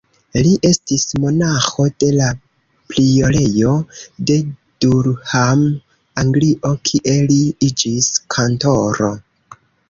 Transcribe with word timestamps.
Li 0.45 0.51
estis 0.67 1.03
monaĥo 1.23 1.83
de 2.03 2.07
la 2.15 2.29
priorejo 2.93 3.73
de 4.31 4.37
Durham, 4.87 5.61
Anglio, 6.23 6.73
kie 6.91 7.15
li 7.29 7.39
iĝis 7.69 8.11
kantoro. 8.39 9.13